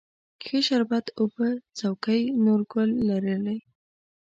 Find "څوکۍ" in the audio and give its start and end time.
1.77-2.21